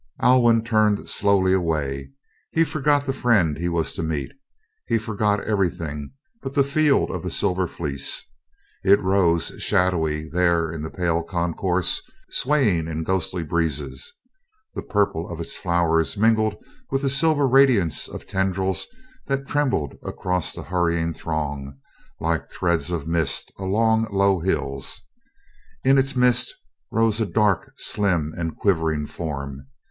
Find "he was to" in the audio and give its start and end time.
3.55-4.01